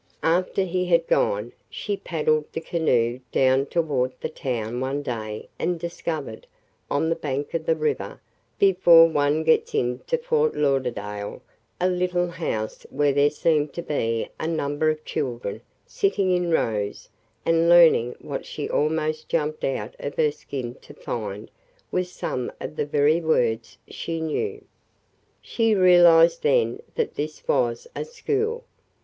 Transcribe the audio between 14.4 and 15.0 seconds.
number